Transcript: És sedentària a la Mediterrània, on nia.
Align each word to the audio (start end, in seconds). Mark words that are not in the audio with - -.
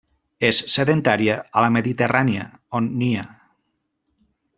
És 0.47 0.59
sedentària 0.75 1.35
a 1.61 1.65
la 1.65 1.69
Mediterrània, 1.75 2.47
on 2.79 2.89
nia. 3.03 3.27